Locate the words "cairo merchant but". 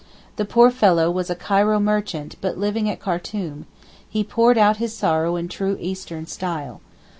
1.35-2.57